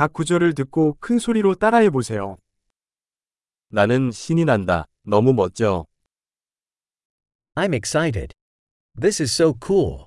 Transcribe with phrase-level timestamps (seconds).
[0.00, 2.38] 각 구절을 듣고 큰 소리로 따라해 보세요.
[3.68, 4.86] 나는 신이 난다.
[5.02, 5.84] 너무 멋져.
[7.54, 8.32] I'm excited.
[8.98, 10.06] This is so cool.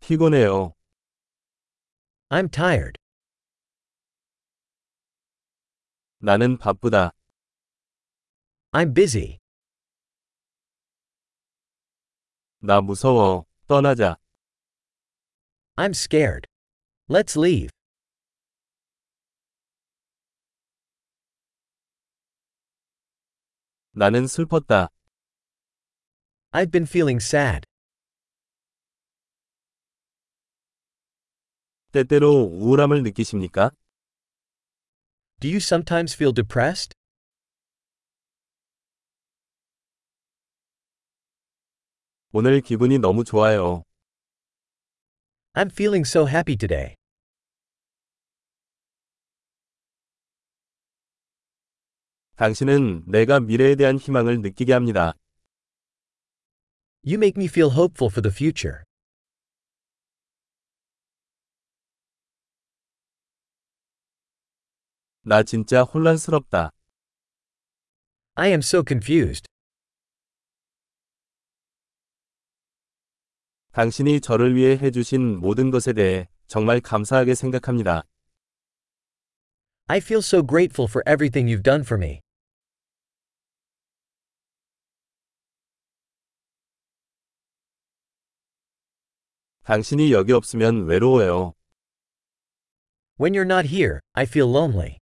[0.00, 0.72] 피곤해요.
[2.30, 2.98] I'm tired.
[6.20, 7.10] 나는 바쁘다.
[8.72, 9.43] I'm busy.
[12.66, 13.44] 나 무서워.
[13.66, 14.16] 떠나자.
[15.76, 16.46] I'm scared.
[17.10, 17.68] Let's leave.
[23.92, 24.88] 나는 슬펐다.
[26.52, 27.66] I've been feeling sad.
[31.92, 33.72] 때때로 우울함을 느끼십니까?
[35.40, 36.94] Do you sometimes feel depressed?
[42.36, 43.84] 오늘 기분이 너무 좋아요.
[45.52, 46.96] I'm feeling so happy today.
[52.34, 55.12] 당신은 내가 미래에 대한 희망을 느끼게 합니다.
[57.06, 58.82] You make me feel hopeful for the future.
[65.22, 66.72] 나 진짜 혼란스럽다.
[68.34, 69.53] I am so confused.
[73.74, 78.04] 당신이 저를 위해 해주신 모든 것에 대해 정말 감사하게 생각합니다.
[79.88, 82.20] I feel so grateful for everything you've done for me.
[89.64, 91.54] 당신이 여기 없으면 외로워요.
[93.18, 94.98] When you're not here, I feel lonely.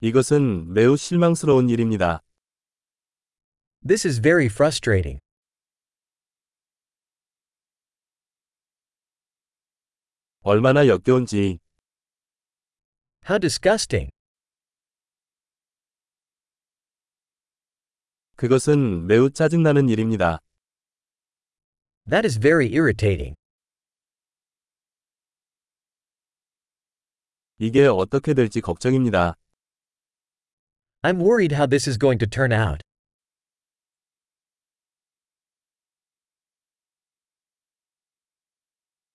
[0.00, 2.22] 이것은 매우 실망스러운 일입니다.
[3.86, 5.18] This is very frustrating.
[10.42, 11.58] 얼마나 역겨운지.
[13.24, 14.10] How disgusting.
[18.36, 20.40] 그것은 매우 짜증나는 일입니다.
[22.10, 23.34] That is very irritating.
[27.58, 29.36] 이게 어떻게 될지 걱정입니다.
[31.05, 32.81] I'm worried how this is going to turn out.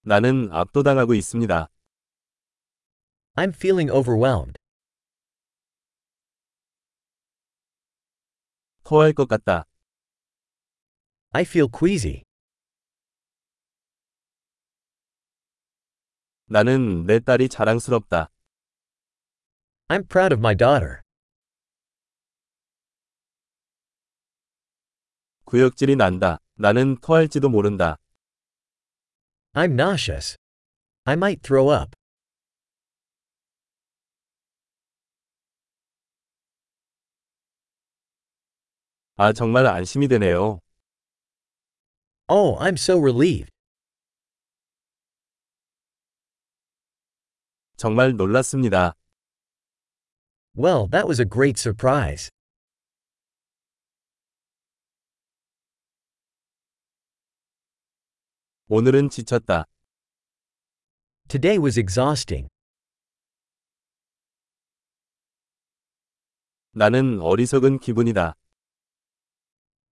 [0.03, 1.69] 나는 압도당하고 있습니다.
[3.35, 4.57] I'm feeling overwhelmed.
[8.85, 9.67] 토할 것 같다.
[11.33, 12.23] I feel queasy.
[16.47, 18.31] 나는 내 딸이 자랑스럽다.
[19.89, 21.03] I'm proud of my daughter.
[25.52, 26.38] 구역질이 난다.
[26.56, 27.98] 나는 토할지도 모른다.
[29.54, 30.38] I'm nauseous.
[31.04, 31.94] I might throw up.
[39.18, 40.62] 아, 정말 안심이 되네요.
[42.30, 43.52] Oh, I'm so relieved.
[47.76, 48.94] 정말 놀랐습니다.
[50.56, 52.32] Well, that was a great surprise.
[58.74, 59.66] 오늘은 지쳤다.
[61.28, 62.48] Today was exhausting.
[66.72, 68.34] 나는 어리석은 기분이다.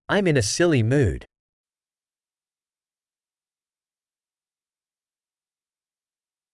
[0.07, 1.27] I'm in a silly mood.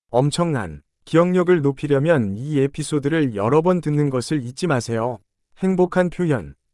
[0.10, 5.20] 엄청난 기억력을 높이려면 이 에피소드를 여러 번 듣는 것을 잊지 마세요.
[5.60, 6.56] 행복한 표현